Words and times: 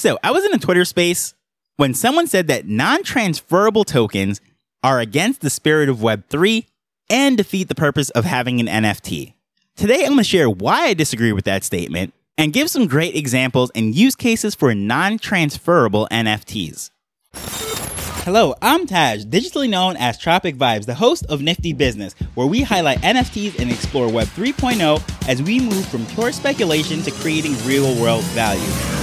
So 0.00 0.18
I 0.24 0.30
was 0.30 0.46
in 0.46 0.54
a 0.54 0.58
Twitter 0.58 0.86
space 0.86 1.34
when 1.76 1.92
someone 1.92 2.26
said 2.26 2.46
that 2.46 2.66
non 2.66 3.02
transferable 3.02 3.84
tokens 3.84 4.40
are 4.82 4.98
against 4.98 5.42
the 5.42 5.50
spirit 5.50 5.90
of 5.90 5.98
Web3 5.98 6.64
and 7.10 7.36
defeat 7.36 7.68
the 7.68 7.74
purpose 7.74 8.08
of 8.08 8.24
having 8.24 8.60
an 8.60 8.66
NFT. 8.66 9.34
Today, 9.76 10.00
I'm 10.00 10.12
going 10.12 10.16
to 10.16 10.24
share 10.24 10.48
why 10.48 10.86
I 10.86 10.94
disagree 10.94 11.34
with 11.34 11.44
that 11.44 11.64
statement 11.64 12.14
and 12.38 12.54
give 12.54 12.70
some 12.70 12.86
great 12.86 13.14
examples 13.14 13.70
and 13.74 13.94
use 13.94 14.16
cases 14.16 14.54
for 14.54 14.74
non 14.74 15.18
transferable 15.18 16.08
NFTs. 16.10 16.90
Hello, 18.24 18.54
I'm 18.62 18.86
Taj, 18.86 19.24
digitally 19.24 19.68
known 19.68 19.98
as 19.98 20.16
Tropic 20.16 20.56
Vibes, 20.56 20.86
the 20.86 20.94
host 20.94 21.26
of 21.28 21.42
Nifty 21.42 21.74
Business, 21.74 22.14
where 22.36 22.46
we 22.46 22.62
highlight 22.62 23.02
NFTs 23.02 23.58
and 23.60 23.70
explore 23.70 24.10
Web 24.10 24.28
3.0 24.28 25.28
as 25.28 25.42
we 25.42 25.60
move 25.60 25.86
from 25.88 26.06
pure 26.06 26.32
speculation 26.32 27.02
to 27.02 27.10
creating 27.10 27.54
real 27.66 27.94
world 28.00 28.24
value. 28.28 28.99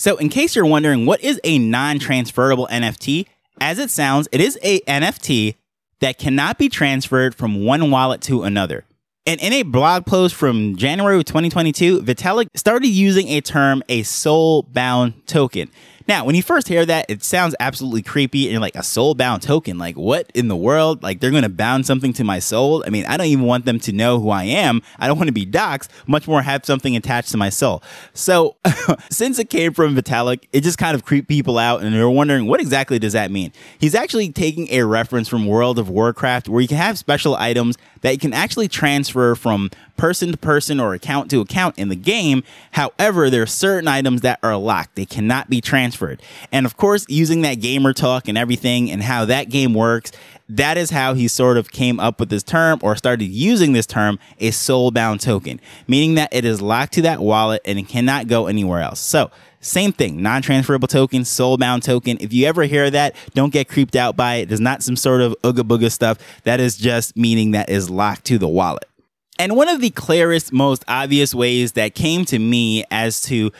So, 0.00 0.16
in 0.16 0.30
case 0.30 0.56
you're 0.56 0.64
wondering 0.64 1.04
what 1.04 1.20
is 1.20 1.38
a 1.44 1.58
non 1.58 1.98
transferable 1.98 2.66
NFT, 2.72 3.26
as 3.60 3.78
it 3.78 3.90
sounds, 3.90 4.30
it 4.32 4.40
is 4.40 4.58
a 4.62 4.80
NFT 4.80 5.56
that 5.98 6.16
cannot 6.16 6.56
be 6.56 6.70
transferred 6.70 7.34
from 7.34 7.66
one 7.66 7.90
wallet 7.90 8.22
to 8.22 8.42
another. 8.44 8.86
And 9.26 9.38
in 9.42 9.52
a 9.52 9.62
blog 9.62 10.06
post 10.06 10.34
from 10.34 10.76
January 10.76 11.18
of 11.18 11.26
2022, 11.26 12.00
Vitalik 12.00 12.46
started 12.56 12.88
using 12.88 13.28
a 13.28 13.42
term, 13.42 13.82
a 13.90 14.02
soul 14.02 14.62
bound 14.62 15.26
token. 15.26 15.70
Now, 16.10 16.24
when 16.24 16.34
you 16.34 16.42
first 16.42 16.66
hear 16.66 16.84
that, 16.84 17.06
it 17.08 17.22
sounds 17.22 17.54
absolutely 17.60 18.02
creepy 18.02 18.46
and 18.46 18.50
you're 18.50 18.60
like 18.60 18.74
a 18.74 18.82
soul 18.82 19.14
bound 19.14 19.42
token. 19.42 19.78
Like, 19.78 19.94
what 19.94 20.28
in 20.34 20.48
the 20.48 20.56
world? 20.56 21.04
Like, 21.04 21.20
they're 21.20 21.30
going 21.30 21.44
to 21.44 21.48
bound 21.48 21.86
something 21.86 22.12
to 22.14 22.24
my 22.24 22.40
soul? 22.40 22.82
I 22.84 22.90
mean, 22.90 23.04
I 23.06 23.16
don't 23.16 23.28
even 23.28 23.44
want 23.44 23.64
them 23.64 23.78
to 23.78 23.92
know 23.92 24.18
who 24.18 24.30
I 24.30 24.42
am. 24.42 24.82
I 24.98 25.06
don't 25.06 25.18
want 25.18 25.28
to 25.28 25.32
be 25.32 25.46
doxxed, 25.46 25.88
much 26.08 26.26
more 26.26 26.42
have 26.42 26.66
something 26.66 26.96
attached 26.96 27.30
to 27.30 27.36
my 27.36 27.48
soul. 27.48 27.80
So, 28.12 28.56
since 29.08 29.38
it 29.38 29.50
came 29.50 29.72
from 29.72 29.94
Vitalik, 29.94 30.48
it 30.52 30.62
just 30.62 30.78
kind 30.78 30.96
of 30.96 31.04
creeped 31.04 31.28
people 31.28 31.58
out 31.58 31.80
and 31.80 31.94
they're 31.94 32.10
wondering 32.10 32.46
what 32.46 32.60
exactly 32.60 32.98
does 32.98 33.12
that 33.12 33.30
mean? 33.30 33.52
He's 33.78 33.94
actually 33.94 34.32
taking 34.32 34.66
a 34.72 34.82
reference 34.82 35.28
from 35.28 35.46
World 35.46 35.78
of 35.78 35.88
Warcraft 35.88 36.48
where 36.48 36.60
you 36.60 36.66
can 36.66 36.78
have 36.78 36.98
special 36.98 37.36
items 37.36 37.78
that 38.02 38.12
you 38.12 38.18
can 38.18 38.32
actually 38.32 38.68
transfer 38.68 39.34
from 39.34 39.70
person 39.96 40.30
to 40.32 40.38
person 40.38 40.80
or 40.80 40.94
account 40.94 41.30
to 41.30 41.40
account 41.40 41.78
in 41.78 41.88
the 41.88 41.96
game. 41.96 42.42
However, 42.72 43.28
there 43.28 43.42
are 43.42 43.46
certain 43.46 43.86
items 43.86 44.22
that 44.22 44.38
are 44.42 44.56
locked. 44.56 44.96
They 44.96 45.04
cannot 45.04 45.50
be 45.50 45.60
transferred. 45.60 46.22
And 46.50 46.64
of 46.64 46.76
course, 46.76 47.04
using 47.08 47.42
that 47.42 47.56
gamer 47.56 47.92
talk 47.92 48.26
and 48.26 48.38
everything 48.38 48.90
and 48.90 49.02
how 49.02 49.26
that 49.26 49.50
game 49.50 49.74
works, 49.74 50.12
that 50.48 50.76
is 50.76 50.90
how 50.90 51.14
he 51.14 51.28
sort 51.28 51.56
of 51.56 51.70
came 51.70 52.00
up 52.00 52.18
with 52.18 52.28
this 52.28 52.42
term 52.42 52.80
or 52.82 52.96
started 52.96 53.26
using 53.26 53.72
this 53.72 53.86
term, 53.86 54.18
a 54.38 54.50
soul 54.50 54.90
bound 54.90 55.20
token, 55.20 55.60
meaning 55.86 56.14
that 56.14 56.30
it 56.32 56.44
is 56.44 56.60
locked 56.60 56.94
to 56.94 57.02
that 57.02 57.20
wallet 57.20 57.60
and 57.64 57.78
it 57.78 57.86
cannot 57.86 58.26
go 58.26 58.46
anywhere 58.46 58.80
else. 58.80 59.00
So 59.00 59.30
same 59.60 59.92
thing, 59.92 60.22
non 60.22 60.42
transferable 60.42 60.88
token, 60.88 61.24
soul 61.24 61.58
bound 61.58 61.82
token. 61.82 62.16
If 62.20 62.32
you 62.32 62.46
ever 62.46 62.64
hear 62.64 62.90
that, 62.90 63.14
don't 63.34 63.52
get 63.52 63.68
creeped 63.68 63.94
out 63.94 64.16
by 64.16 64.36
it. 64.36 64.50
It's 64.50 64.60
not 64.60 64.82
some 64.82 64.96
sort 64.96 65.20
of 65.20 65.36
ooga 65.42 65.62
booga 65.62 65.92
stuff. 65.92 66.18
That 66.44 66.60
is 66.60 66.76
just 66.76 67.16
meaning 67.16 67.50
that 67.52 67.68
is 67.68 67.90
locked 67.90 68.24
to 68.26 68.38
the 68.38 68.48
wallet. 68.48 68.84
And 69.38 69.56
one 69.56 69.68
of 69.68 69.80
the 69.80 69.90
clearest, 69.90 70.52
most 70.52 70.84
obvious 70.86 71.34
ways 71.34 71.72
that 71.72 71.94
came 71.94 72.26
to 72.26 72.38
me 72.38 72.84
as 72.90 73.22
to 73.22 73.50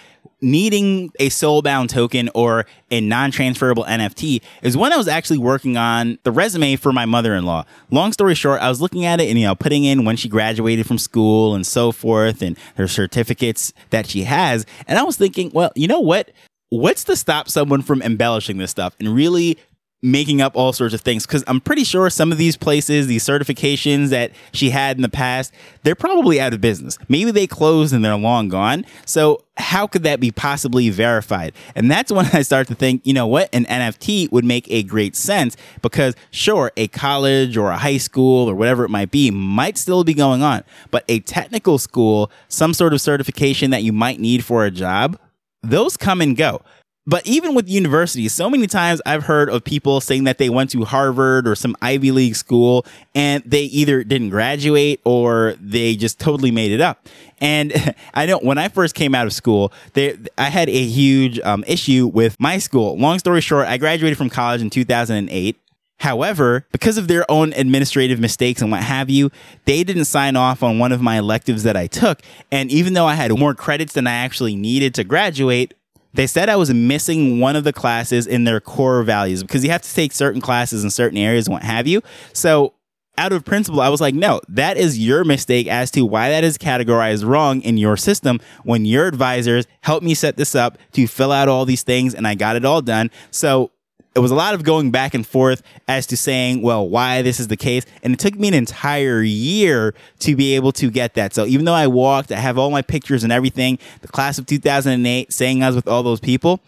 needing 0.41 1.11
a 1.19 1.29
soulbound 1.29 1.89
token 1.89 2.31
or 2.35 2.67
a 2.91 3.01
non-transferable 3.01 3.85
NFT 3.85 4.43
is 4.63 4.77
when 4.77 4.93
I 4.93 4.97
was 4.97 5.09
actually 5.09 5.39
working 5.39 5.77
on 5.77 6.19
the 6.23 6.33
resume 6.33 6.77
for 6.77 6.93
my 6.93 7.05
mother-in-law. 7.07 7.65
Long 7.91 8.13
story 8.13 8.35
short, 8.35 8.61
I 8.61 8.69
was 8.69 8.81
looking 8.81 9.05
at 9.05 9.21
it 9.21 9.29
and 9.29 9.39
you 9.39 9.47
know 9.47 9.55
putting 9.55 9.85
in 9.85 10.05
when 10.05 10.17
she 10.17 10.29
graduated 10.29 10.87
from 10.87 10.99
school 10.99 11.55
and 11.55 11.67
so 11.67 11.93
forth 11.93 12.43
and 12.43 12.57
her 12.77 12.89
certificates 12.89 13.73
that 13.91 14.07
she 14.07 14.25
has, 14.25 14.67
and 14.87 14.99
I 14.99 15.03
was 15.03 15.17
thinking, 15.17 15.51
well, 15.53 15.73
you 15.75 15.87
know 15.87 16.01
what? 16.01 16.31
What's 16.71 17.03
to 17.05 17.17
stop 17.17 17.49
someone 17.49 17.83
from 17.83 18.01
embellishing 18.01 18.59
this 18.59 18.71
stuff 18.71 18.95
and 19.01 19.15
really 19.15 19.59
making 20.03 20.41
up 20.41 20.57
all 20.57 20.73
sorts 20.73 20.95
of 20.95 21.01
things 21.03 21.27
because 21.27 21.45
I'm 21.47 21.61
pretty 21.61 21.85
sure 21.85 22.09
some 22.09 22.33
of 22.33 22.39
these 22.39 22.57
places, 22.57 23.07
these 23.07 23.25
certifications 23.25 24.09
that 24.09 24.33
she 24.53 24.71
had 24.71 24.97
in 24.97 25.03
the 25.03 25.11
past, 25.11 25.53
they're 25.83 25.95
probably 25.95 26.41
out 26.41 26.55
of 26.55 26.61
business. 26.61 26.97
Maybe 27.09 27.31
they 27.31 27.47
closed 27.47 27.93
and 27.93 28.05
they're 28.05 28.17
long 28.17 28.49
gone. 28.49 28.87
So 29.05 29.45
how 29.59 29.87
could 29.87 30.03
that 30.05 30.19
be 30.19 30.31
possibly 30.31 30.89
verified? 30.89 31.53
And 31.75 31.91
that's 31.91 32.11
when 32.11 32.27
I 32.33 32.43
start 32.43 32.67
to 32.69 32.75
think, 32.75 33.03
you 33.05 33.13
know 33.13 33.27
what, 33.27 33.51
an 33.53 33.67
NFT 33.67 34.33
would 34.33 34.45
make 34.45 34.71
a 34.71 34.83
great 34.83 35.17
sense 35.17 35.57
because 35.83 36.15
sure, 36.31 36.73
a 36.77 36.89
college 36.89 37.57
or 37.57 37.71
a 37.71 37.77
high 37.77 37.99
school 37.99 38.49
or 38.49 38.55
whatever 38.55 38.85
it 38.85 38.91
might 38.91 39.11
be 39.11 39.31
might 39.31 39.77
still 39.77 40.03
be 40.05 40.15
going 40.15 40.43
on, 40.43 40.65
but 40.91 41.05
a 41.09 41.21
technical 41.21 41.79
school, 41.79 42.31
some 42.49 42.73
sort 42.73 42.95
of 42.95 43.01
certification 43.01 43.71
that 43.71 43.83
you 43.83 43.93
might 43.93 44.19
need 44.19 44.45
for 44.45 44.65
a 44.65 44.71
job, 44.71 45.19
those 45.63 45.97
come 45.97 46.23
and 46.23 46.37
go. 46.37 46.63
But 47.07 47.27
even 47.27 47.55
with 47.55 47.69
universities, 47.69 48.33
so 48.33 48.51
many 48.51 48.67
times 48.67 49.01
I've 49.07 49.25
heard 49.25 49.49
of 49.49 49.65
people 49.65 50.01
saying 50.01 50.25
that 50.25 50.39
they 50.39 50.51
went 50.51 50.71
to 50.71 50.85
Harvard 50.85 51.49
or 51.49 51.55
some 51.55 51.75
Ivy 51.81 52.13
League 52.13 52.37
school 52.37 52.85
and 53.15 53.43
they 53.45 53.63
either 53.63 54.05
didn't 54.05 54.31
graduate 54.31 55.01
or 55.05 55.55
they 55.59 55.97
just 55.97 56.21
totally 56.21 56.51
made 56.51 56.73
it 56.73 56.81
up. 56.81 57.07
And 57.41 57.95
I 58.15 58.27
know 58.27 58.39
when 58.39 58.59
I 58.59 58.69
first 58.69 58.95
came 58.95 59.15
out 59.15 59.27
of 59.27 59.33
school, 59.33 59.73
I 59.97 60.51
had 60.51 60.69
a 60.69 60.85
huge 60.85 61.41
um, 61.41 61.65
issue 61.67 62.07
with 62.07 62.39
my 62.39 62.59
school. 62.59 62.99
Long 62.99 63.19
story 63.19 63.41
short, 63.41 63.67
I 63.67 63.79
graduated 63.79 64.19
from 64.19 64.29
college 64.29 64.61
in 64.61 64.69
2008. 64.69 65.57
However, 66.01 66.67
because 66.73 66.97
of 66.97 67.09
their 67.09 67.31
own 67.31 67.53
administrative 67.55 68.19
mistakes 68.19 68.63
and 68.63 68.71
what 68.71 68.83
have 68.83 69.11
you, 69.11 69.31
they 69.67 69.85
didn't 69.85 70.07
sign 70.07 70.35
off 70.35 70.63
on 70.63 70.79
one 70.79 70.93
of 70.93 71.03
my 71.03 71.19
electives 71.19 71.63
that 71.65 71.77
I 71.77 71.89
took. 71.89 72.23
And 72.51 72.71
even 72.71 72.95
though 72.95 73.07
I 73.07 73.15
had 73.15 73.39
more 73.39 73.55
credits 73.55 73.93
than 73.93 74.07
I 74.07 74.13
actually 74.13 74.57
needed 74.57 74.95
to 74.95 75.05
graduate, 75.05 75.75
they 76.13 76.27
said 76.27 76.49
I 76.49 76.57
was 76.57 76.73
missing 76.73 77.41
one 77.41 77.57
of 77.57 77.65
the 77.65 77.73
classes 77.73 78.27
in 78.27 78.45
their 78.45 78.61
core 78.61 79.03
values 79.03 79.43
because 79.43 79.65
you 79.65 79.71
have 79.71 79.83
to 79.83 79.95
take 79.95 80.13
certain 80.13 80.41
classes 80.41 80.85
in 80.85 80.91
certain 80.91 81.19
areas 81.19 81.47
and 81.47 81.55
what 81.55 81.63
have 81.63 81.87
you. 81.87 82.03
So 82.33 82.75
out 83.19 83.33
of 83.33 83.45
principle, 83.45 83.81
I 83.81 83.91
was 83.91 84.01
like, 84.01 84.15
no, 84.15 84.41
that 84.49 84.77
is 84.77 84.99
your 84.99 85.25
mistake 85.25 85.67
as 85.67 85.91
to 85.93 86.07
why 86.07 86.31
that 86.31 86.43
is 86.43 86.57
categorized 86.57 87.25
wrong 87.27 87.61
in 87.61 87.77
your 87.77 87.97
system 87.97 88.41
when 88.65 88.85
your 88.85 89.07
advisors 89.07 89.67
helped 89.83 90.05
me 90.05 90.15
set 90.15 90.37
this 90.37 90.55
up 90.55 90.79
to 90.93 91.07
fill 91.07 91.31
out 91.31 91.49
all 91.49 91.67
these 91.67 91.83
things 91.83 92.15
and 92.15 92.27
I 92.27 92.35
got 92.35 92.57
it 92.57 92.65
all 92.65 92.81
done. 92.81 93.11
So 93.31 93.73
it 94.21 94.23
was 94.23 94.31
a 94.31 94.37
lot 94.37 94.55
of 94.55 94.63
going 94.63 94.91
back 94.91 95.15
and 95.15 95.27
forth 95.27 95.63
as 95.89 96.07
to 96.09 96.17
saying, 96.17 96.63
well, 96.63 96.89
why 96.89 97.23
this 97.23 97.41
is 97.41 97.49
the 97.49 97.57
case. 97.57 97.87
And 98.03 98.13
it 98.13 98.19
took 98.19 98.35
me 98.35 98.49
an 98.49 98.55
entire 98.55 99.23
year 99.23 99.95
to 100.21 100.37
be 100.37 100.55
able 100.55 100.73
to 100.73 100.91
get 100.91 101.15
that. 101.15 101.35
So 101.35 101.47
even 101.47 101.65
though 101.65 101.75
I 101.75 101.87
walked, 101.87 102.31
I 102.31 102.39
have 102.39 102.59
all 102.59 102.71
my 102.71 102.83
pictures 102.83 103.25
and 103.25 103.33
everything, 103.33 103.79
the 104.03 104.09
class 104.09 104.39
of 104.39 104.47
2008, 104.47 105.33
saying 105.33 105.63
I 105.63 105.69
was 105.69 105.77
with 105.77 105.89
all 105.89 106.03
those 106.03 106.21
people, 106.21 106.61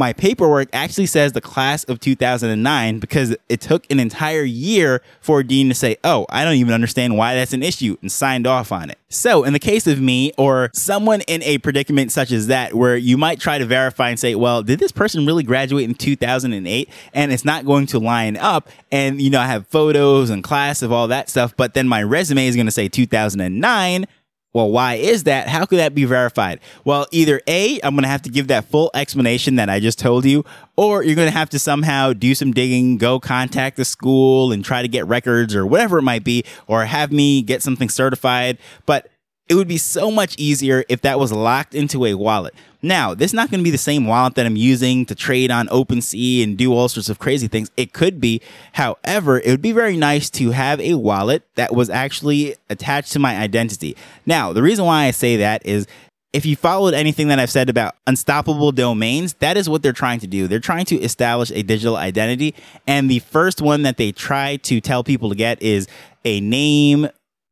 my 0.00 0.14
paperwork 0.14 0.70
actually 0.72 1.04
says 1.04 1.32
the 1.32 1.42
class 1.42 1.84
of 1.84 2.00
2009 2.00 3.00
because 3.00 3.36
it 3.50 3.60
took 3.60 3.88
an 3.92 4.00
entire 4.00 4.42
year 4.42 5.02
for 5.20 5.40
a 5.40 5.46
dean 5.46 5.68
to 5.68 5.74
say, 5.74 5.98
Oh, 6.02 6.24
I 6.30 6.42
don't 6.42 6.54
even 6.54 6.72
understand 6.72 7.18
why 7.18 7.34
that's 7.34 7.52
an 7.52 7.62
issue 7.62 7.98
and 8.00 8.10
signed 8.10 8.46
off 8.46 8.72
on 8.72 8.88
it. 8.88 8.98
So, 9.10 9.44
in 9.44 9.52
the 9.52 9.58
case 9.58 9.86
of 9.86 10.00
me 10.00 10.32
or 10.38 10.70
someone 10.72 11.20
in 11.22 11.42
a 11.42 11.58
predicament 11.58 12.12
such 12.12 12.32
as 12.32 12.46
that, 12.46 12.72
where 12.72 12.96
you 12.96 13.18
might 13.18 13.40
try 13.40 13.58
to 13.58 13.66
verify 13.66 14.08
and 14.08 14.18
say, 14.18 14.34
Well, 14.34 14.62
did 14.62 14.78
this 14.78 14.90
person 14.90 15.26
really 15.26 15.42
graduate 15.42 15.84
in 15.84 15.94
2008? 15.94 16.88
And 17.12 17.30
it's 17.30 17.44
not 17.44 17.66
going 17.66 17.86
to 17.88 17.98
line 17.98 18.38
up. 18.38 18.70
And, 18.90 19.20
you 19.20 19.28
know, 19.28 19.40
I 19.40 19.46
have 19.46 19.66
photos 19.66 20.30
and 20.30 20.42
class 20.42 20.80
of 20.80 20.90
all 20.90 21.08
that 21.08 21.28
stuff, 21.28 21.54
but 21.56 21.74
then 21.74 21.86
my 21.86 22.02
resume 22.02 22.46
is 22.46 22.56
going 22.56 22.66
to 22.66 22.72
say 22.72 22.88
2009 22.88 24.06
well, 24.52 24.70
why 24.70 24.94
is 24.94 25.24
that? 25.24 25.48
How 25.48 25.64
could 25.64 25.78
that 25.78 25.94
be 25.94 26.04
verified? 26.04 26.60
Well, 26.84 27.06
either 27.12 27.40
A, 27.46 27.78
I'm 27.82 27.94
going 27.94 28.02
to 28.02 28.08
have 28.08 28.22
to 28.22 28.30
give 28.30 28.48
that 28.48 28.64
full 28.64 28.90
explanation 28.94 29.56
that 29.56 29.70
I 29.70 29.78
just 29.78 29.98
told 29.98 30.24
you, 30.24 30.44
or 30.76 31.04
you're 31.04 31.14
going 31.14 31.30
to 31.30 31.36
have 31.36 31.50
to 31.50 31.58
somehow 31.58 32.12
do 32.12 32.34
some 32.34 32.52
digging, 32.52 32.96
go 32.96 33.20
contact 33.20 33.76
the 33.76 33.84
school 33.84 34.50
and 34.50 34.64
try 34.64 34.82
to 34.82 34.88
get 34.88 35.06
records 35.06 35.54
or 35.54 35.64
whatever 35.64 35.98
it 35.98 36.02
might 36.02 36.24
be, 36.24 36.44
or 36.66 36.84
have 36.84 37.12
me 37.12 37.42
get 37.42 37.62
something 37.62 37.88
certified. 37.88 38.58
But 38.86 39.08
it 39.48 39.54
would 39.54 39.68
be 39.68 39.78
so 39.78 40.10
much 40.10 40.34
easier 40.36 40.84
if 40.88 41.02
that 41.02 41.18
was 41.18 41.32
locked 41.32 41.74
into 41.74 42.04
a 42.04 42.14
wallet. 42.14 42.54
Now, 42.82 43.14
this 43.14 43.30
is 43.30 43.34
not 43.34 43.50
going 43.50 43.60
to 43.60 43.64
be 43.64 43.70
the 43.70 43.78
same 43.78 44.06
wallet 44.06 44.34
that 44.36 44.46
I'm 44.46 44.56
using 44.56 45.04
to 45.06 45.14
trade 45.14 45.50
on 45.50 45.68
OpenSea 45.68 46.42
and 46.42 46.56
do 46.56 46.72
all 46.72 46.88
sorts 46.88 47.08
of 47.08 47.18
crazy 47.18 47.46
things. 47.46 47.70
It 47.76 47.92
could 47.92 48.20
be. 48.20 48.40
However, 48.72 49.38
it 49.38 49.50
would 49.50 49.62
be 49.62 49.72
very 49.72 49.96
nice 49.96 50.30
to 50.30 50.50
have 50.50 50.80
a 50.80 50.94
wallet 50.94 51.42
that 51.56 51.74
was 51.74 51.90
actually 51.90 52.56
attached 52.68 53.12
to 53.12 53.18
my 53.18 53.36
identity. 53.36 53.96
Now, 54.24 54.52
the 54.52 54.62
reason 54.62 54.84
why 54.84 55.04
I 55.04 55.10
say 55.10 55.36
that 55.36 55.64
is 55.66 55.86
if 56.32 56.46
you 56.46 56.54
followed 56.54 56.94
anything 56.94 57.28
that 57.28 57.38
I've 57.38 57.50
said 57.50 57.68
about 57.68 57.96
unstoppable 58.06 58.72
domains, 58.72 59.34
that 59.34 59.56
is 59.56 59.68
what 59.68 59.82
they're 59.82 59.92
trying 59.92 60.20
to 60.20 60.26
do. 60.26 60.46
They're 60.46 60.60
trying 60.60 60.84
to 60.86 60.96
establish 61.00 61.50
a 61.50 61.62
digital 61.62 61.96
identity. 61.96 62.54
And 62.86 63.10
the 63.10 63.18
first 63.18 63.60
one 63.60 63.82
that 63.82 63.96
they 63.96 64.12
try 64.12 64.56
to 64.56 64.80
tell 64.80 65.02
people 65.02 65.30
to 65.30 65.34
get 65.34 65.60
is 65.60 65.88
a 66.24 66.40
name, 66.40 67.08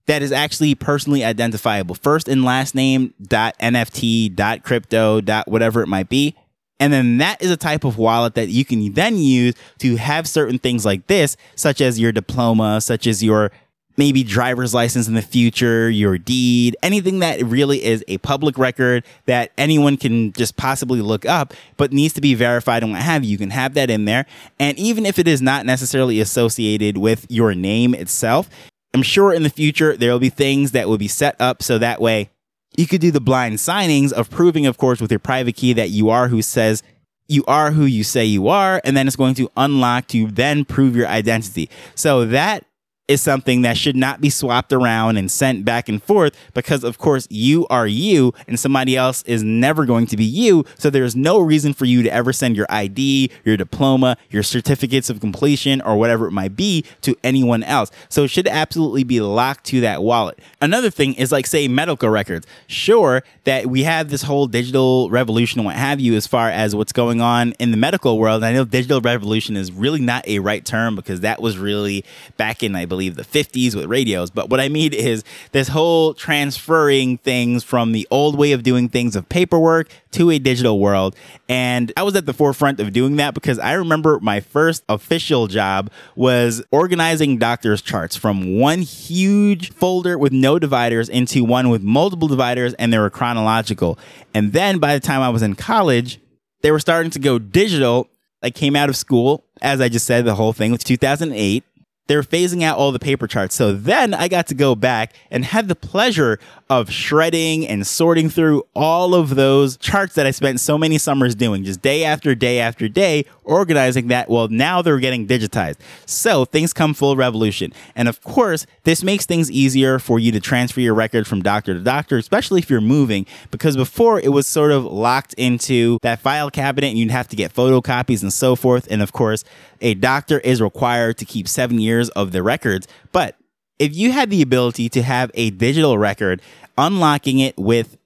that 0.08 0.22
is 0.22 0.32
actually 0.32 0.75
personally 0.75 1.22
identifiable. 1.22 1.94
First 1.94 2.28
and 2.28 2.44
last 2.44 2.75
name 2.75 3.14
dot 3.22 3.56
NFT 3.60 4.34
dot 4.34 4.64
crypto 4.64 5.20
dot 5.20 5.46
whatever 5.49 5.82
it 5.82 5.87
might 5.87 6.08
be. 6.08 6.34
And 6.81 6.93
then 6.93 7.19
that 7.19 7.43
is 7.43 7.50
a 7.50 7.56
type 7.56 7.84
of 7.84 7.99
wallet 7.99 8.34
that 8.34 8.49
you 8.49 8.64
can 8.64 8.93
then 8.94 9.19
use 9.19 9.55
to 9.78 9.96
have 9.96 10.26
certain 10.28 10.58
things 10.58 10.84
like 10.87 11.06
this, 11.08 11.37
such 11.56 11.81
as 11.81 12.00
your 12.00 12.12
diploma, 12.12 12.81
such 12.81 13.06
as 13.06 13.22
your 13.22 13.50
maybe 13.99 14.22
driver's 14.22 14.72
license 14.72 15.08
in 15.08 15.14
the 15.14 15.22
future, 15.22 15.90
your 15.90 16.16
deed, 16.16 16.76
anything 16.82 17.19
that 17.19 17.43
really 17.43 17.84
is 17.84 18.04
a 18.06 18.16
public 18.19 18.56
record 18.56 19.04
that 19.26 19.50
anyone 19.58 19.96
can 19.96 20.32
just 20.32 20.56
possibly 20.56 21.02
look 21.02 21.26
up, 21.26 21.52
but 21.76 21.93
needs 21.93 22.14
to 22.14 22.20
be 22.20 22.34
verified 22.34 22.84
and 22.84 22.93
what 22.93 23.02
have 23.02 23.25
you. 23.25 23.31
You 23.31 23.38
can 23.38 23.50
have 23.50 23.75
that 23.75 23.90
in 23.90 24.04
there. 24.04 24.25
And 24.61 24.78
even 24.78 25.04
if 25.04 25.19
it 25.19 25.26
is 25.26 25.43
not 25.43 25.66
necessarily 25.66 26.20
associated 26.20 26.96
with 26.96 27.26
your 27.28 27.54
name 27.56 27.93
itself, 27.93 28.49
I'm 28.98 29.04
sure 29.04 29.32
in 29.32 29.44
the 29.44 29.48
future 29.48 29.96
there 29.96 30.10
will 30.10 30.18
be 30.18 30.28
things 30.28 30.72
that 30.72 30.88
will 30.88 30.98
be 30.98 31.06
set 31.06 31.36
up 31.38 31.62
so 31.62 31.78
that 31.78 32.00
way 32.00 32.30
you 32.76 32.84
could 32.84 33.00
do 33.00 33.12
the 33.12 33.20
blind 33.20 33.58
signings 33.58 34.12
of 34.12 34.28
proving, 34.28 34.66
of 34.66 34.76
course, 34.76 35.00
with 35.00 35.12
your 35.12 35.20
private 35.20 35.54
key 35.54 35.72
that 35.74 35.90
you 35.90 36.10
are 36.10 36.26
who 36.26 36.42
says 36.42 36.82
you 37.28 37.44
are 37.46 37.70
who 37.70 37.84
you 37.84 38.02
say 38.02 38.24
you 38.24 38.48
are, 38.48 38.80
and 38.82 38.96
then 38.96 39.06
it's 39.06 39.14
going 39.14 39.34
to 39.34 39.48
unlock 39.56 40.08
to 40.08 40.26
then 40.26 40.64
prove 40.64 40.96
your 40.96 41.06
identity. 41.06 41.70
So 41.94 42.24
that 42.24 42.64
is 43.08 43.22
something 43.22 43.62
that 43.62 43.76
should 43.76 43.96
not 43.96 44.20
be 44.20 44.31
swapped 44.31 44.72
around 44.72 45.16
and 45.16 45.31
sent 45.31 45.64
back 45.64 45.88
and 45.88 46.02
forth 46.02 46.37
because, 46.55 46.84
of 46.84 46.99
course, 46.99 47.26
you 47.31 47.66
are 47.69 47.87
you 47.87 48.32
and 48.46 48.60
somebody 48.60 48.96
else 48.96 49.22
is 49.22 49.43
never 49.43 49.87
going 49.87 50.06
to 50.06 50.16
be 50.16 50.25
you. 50.25 50.64
So 50.78 50.90
there's 50.90 51.16
no 51.16 51.40
reason 51.40 51.72
for 51.72 51.87
you 51.87 52.02
to 52.02 52.12
ever 52.12 52.32
send 52.32 52.56
your 52.56 52.66
ID, 52.69 53.31
your 53.44 53.56
diploma, 53.56 54.16
your 54.31 54.43
certificates 54.43 55.08
of 55.08 55.20
completion, 55.20 55.81
or 55.81 55.96
whatever 55.96 56.26
it 56.26 56.32
might 56.32 56.55
be 56.55 56.84
to 57.00 57.16
anyone 57.25 57.62
else. 57.62 57.90
So 58.10 58.25
it 58.25 58.28
should 58.28 58.46
absolutely 58.46 59.05
be 59.05 59.20
locked 59.20 59.64
to 59.66 59.81
that 59.81 60.02
wallet. 60.02 60.38
Another 60.61 60.90
thing 60.90 61.14
is 61.14 61.32
like, 61.32 61.46
say, 61.46 61.66
medical 61.66 62.11
records. 62.11 62.46
Sure, 62.66 63.22
that 63.44 63.66
we 63.66 63.84
have 63.84 64.11
this 64.11 64.22
whole 64.22 64.46
digital 64.46 65.08
revolution 65.08 65.61
and 65.61 65.66
what 65.66 65.76
have 65.76 66.00
you 66.00 66.14
as 66.14 66.26
far 66.26 66.50
as 66.50 66.76
what's 66.76 66.93
going 66.93 67.22
on 67.22 67.52
in 67.58 67.70
the 67.70 67.78
medical 67.78 68.19
world. 68.19 68.44
I 68.44 68.52
know 68.52 68.66
digital 68.66 69.00
revolution 69.00 69.56
is 69.56 69.72
really 69.72 70.00
not 70.00 70.28
a 70.28 70.40
right 70.40 70.62
term 70.62 70.94
because 70.94 71.20
that 71.20 71.40
was 71.40 71.56
really 71.56 72.04
back 72.37 72.62
in, 72.62 72.76
I 72.76 72.84
believe, 72.84 72.97
believe 72.98 73.14
the 73.14 73.22
50s 73.22 73.76
with 73.76 73.86
radios. 73.86 74.28
But 74.28 74.50
what 74.50 74.58
I 74.58 74.68
mean 74.68 74.92
is 74.92 75.22
this 75.52 75.68
whole 75.68 76.14
transferring 76.14 77.18
things 77.18 77.62
from 77.62 77.92
the 77.92 78.08
old 78.10 78.36
way 78.36 78.50
of 78.50 78.64
doing 78.64 78.88
things 78.88 79.14
of 79.14 79.28
paperwork 79.28 79.88
to 80.12 80.30
a 80.30 80.40
digital 80.40 80.80
world. 80.80 81.14
And 81.48 81.92
I 81.96 82.02
was 82.02 82.16
at 82.16 82.26
the 82.26 82.32
forefront 82.32 82.80
of 82.80 82.92
doing 82.92 83.14
that 83.16 83.34
because 83.34 83.60
I 83.60 83.74
remember 83.74 84.18
my 84.18 84.40
first 84.40 84.82
official 84.88 85.46
job 85.46 85.92
was 86.16 86.60
organizing 86.72 87.38
doctor's 87.38 87.80
charts 87.80 88.16
from 88.16 88.58
one 88.58 88.80
huge 88.80 89.72
folder 89.72 90.18
with 90.18 90.32
no 90.32 90.58
dividers 90.58 91.08
into 91.08 91.44
one 91.44 91.68
with 91.68 91.84
multiple 91.84 92.26
dividers 92.26 92.74
and 92.74 92.92
they 92.92 92.98
were 92.98 93.10
chronological. 93.10 93.96
And 94.34 94.52
then 94.52 94.80
by 94.80 94.94
the 94.94 95.00
time 95.00 95.20
I 95.20 95.28
was 95.28 95.42
in 95.42 95.54
college, 95.54 96.18
they 96.62 96.72
were 96.72 96.80
starting 96.80 97.12
to 97.12 97.20
go 97.20 97.38
digital. 97.38 98.08
I 98.42 98.50
came 98.50 98.74
out 98.74 98.88
of 98.88 98.96
school, 98.96 99.44
as 99.62 99.80
I 99.80 99.88
just 99.88 100.06
said, 100.06 100.24
the 100.24 100.34
whole 100.34 100.52
thing 100.52 100.72
was 100.72 100.82
2008 100.82 101.64
they 102.08 102.16
were 102.16 102.22
phasing 102.22 102.62
out 102.62 102.76
all 102.76 102.90
the 102.90 102.99
paper 102.99 103.26
charts. 103.26 103.55
So 103.55 103.72
then 103.72 104.12
I 104.12 104.28
got 104.28 104.46
to 104.49 104.55
go 104.55 104.75
back 104.75 105.14
and 105.31 105.44
had 105.44 105.69
the 105.69 105.76
pleasure 105.76 106.40
of 106.70 106.90
shredding 106.90 107.66
and 107.66 107.87
sorting 107.87 108.28
through 108.28 108.62
all 108.75 109.14
of 109.14 109.37
those 109.37 109.76
charts 109.76 110.14
that 110.16 110.26
I 110.26 110.31
spent 110.32 110.60
so 110.60 110.76
many 110.76 110.99
summers 110.99 111.34
doing, 111.34 111.64
just 111.64 111.81
day 111.81 112.05
after 112.05 112.34
day 112.34 112.60
after 112.60 112.88
day, 112.88 113.25
organizing 113.44 114.08
that. 114.08 114.28
Well, 114.28 114.49
now 114.49 114.82
they're 114.82 114.99
getting 114.99 115.26
digitized. 115.26 115.76
So 116.05 116.44
things 116.44 116.72
come 116.72 116.93
full 116.93 117.16
revolution. 117.16 117.72
And 117.94 118.08
of 118.08 118.20
course, 118.22 118.66
this 118.84 119.02
makes 119.02 119.25
things 119.25 119.50
easier 119.50 119.99
for 119.99 120.19
you 120.19 120.32
to 120.32 120.40
transfer 120.40 120.81
your 120.81 120.94
record 120.94 121.26
from 121.26 121.43
doctor 121.43 121.72
to 121.72 121.81
doctor, 121.81 122.19
especially 122.19 122.61
if 122.61 122.69
you're 122.69 122.81
moving, 122.81 123.26
because 123.50 123.76
before 123.76 124.20
it 124.20 124.32
was 124.32 124.46
sort 124.46 124.72
of 124.72 124.84
locked 124.84 125.34
into 125.34 125.99
that 126.02 126.20
file 126.20 126.50
cabinet 126.50 126.88
and 126.88 126.99
you'd 126.99 127.11
have 127.11 127.28
to 127.28 127.37
get 127.37 127.54
photocopies 127.54 128.22
and 128.22 128.32
so 128.32 128.56
forth. 128.56 128.87
And 128.90 129.00
of 129.00 129.12
course, 129.12 129.44
a 129.81 129.94
doctor 129.94 130.40
is 130.40 130.61
required 130.61 131.19
to 131.19 131.25
keep 131.25 131.49
seven 131.49 131.78
years 131.78 131.97
of 132.10 132.32
the 132.32 132.42
records. 132.42 132.86
But 133.12 133.36
if 133.78 133.96
you 133.96 134.12
had 134.12 134.30
the 134.30 134.42
ability 134.42 134.88
to 134.90 135.02
have 135.02 135.30
a 135.34 135.50
digital 135.50 135.98
record, 135.98 136.42
unlocking 136.76 137.38
it 137.38 137.56
with 137.56 137.98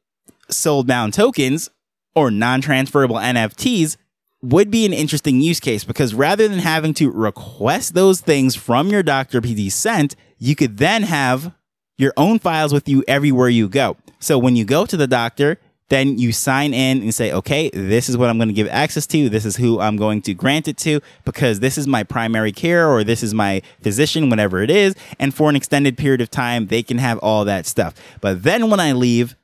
soul 0.48 0.84
bound 0.84 1.14
tokens 1.14 1.70
or 2.14 2.30
non 2.30 2.60
transferable 2.60 3.16
NFTs 3.16 3.96
would 4.42 4.70
be 4.70 4.84
an 4.84 4.92
interesting 4.92 5.40
use 5.40 5.60
case 5.60 5.84
because 5.84 6.14
rather 6.14 6.48
than 6.48 6.58
having 6.58 6.94
to 6.94 7.10
request 7.10 7.94
those 7.94 8.20
things 8.20 8.56
from 8.56 8.88
your 8.88 9.02
doctor 9.02 9.40
PD 9.40 9.70
sent, 9.70 10.16
you 10.38 10.56
could 10.56 10.78
then 10.78 11.04
have 11.04 11.54
your 11.96 12.12
own 12.16 12.38
files 12.38 12.72
with 12.72 12.88
you 12.88 13.04
everywhere 13.06 13.48
you 13.48 13.68
go. 13.68 13.96
So 14.18 14.38
when 14.38 14.56
you 14.56 14.64
go 14.64 14.84
to 14.86 14.96
the 14.96 15.06
doctor, 15.06 15.58
then 15.88 16.18
you 16.18 16.32
sign 16.32 16.72
in 16.72 17.02
and 17.02 17.14
say, 17.14 17.32
okay, 17.32 17.70
this 17.70 18.08
is 18.08 18.16
what 18.16 18.30
I'm 18.30 18.38
going 18.38 18.48
to 18.48 18.54
give 18.54 18.68
access 18.68 19.06
to. 19.08 19.28
This 19.28 19.44
is 19.44 19.56
who 19.56 19.78
I'm 19.78 19.96
going 19.96 20.22
to 20.22 20.34
grant 20.34 20.66
it 20.66 20.78
to 20.78 21.00
because 21.24 21.60
this 21.60 21.76
is 21.76 21.86
my 21.86 22.02
primary 22.02 22.52
care 22.52 22.88
or 22.88 23.04
this 23.04 23.22
is 23.22 23.34
my 23.34 23.60
physician, 23.82 24.30
whatever 24.30 24.62
it 24.62 24.70
is. 24.70 24.94
And 25.18 25.34
for 25.34 25.50
an 25.50 25.56
extended 25.56 25.98
period 25.98 26.20
of 26.20 26.30
time, 26.30 26.68
they 26.68 26.82
can 26.82 26.98
have 26.98 27.18
all 27.18 27.44
that 27.44 27.66
stuff. 27.66 27.94
But 28.20 28.42
then 28.42 28.70
when 28.70 28.80
I 28.80 28.92
leave, 28.92 29.36